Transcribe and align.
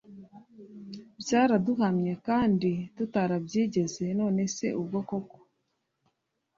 byaraduhamye 1.21 2.13
kandi 2.27 2.71
tutarabyigeze 2.95 4.05
none 4.19 4.41
se 4.55 4.67
ubwo 4.81 4.99
koko 5.09 5.37